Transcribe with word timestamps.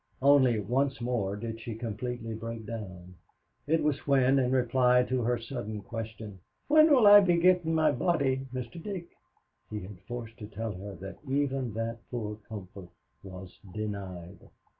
Only 0.23 0.59
once 0.59 0.99
more 0.99 1.35
did 1.35 1.59
she 1.61 1.75
completely 1.75 2.33
break 2.33 2.65
down. 2.65 3.13
It 3.67 3.83
was 3.83 4.07
when, 4.07 4.39
in 4.39 4.49
reply 4.51 5.03
to 5.03 5.21
her 5.21 5.37
sudden 5.37 5.83
question, 5.83 6.39
"When 6.67 6.89
will 6.89 7.05
I 7.05 7.19
be 7.19 7.37
gettin' 7.37 7.75
my 7.75 7.91
body, 7.91 8.47
Mr. 8.51 8.81
Dick!" 8.81 9.09
he 9.69 9.79
had 9.81 9.89
been 9.89 9.97
forced 10.07 10.39
to 10.39 10.47
tell 10.47 10.71
her 10.71 10.95
that 10.95 11.19
even 11.29 11.75
that 11.75 11.99
poor 12.09 12.37
comfort 12.49 12.89
was 13.21 13.59
denied. 13.75 14.39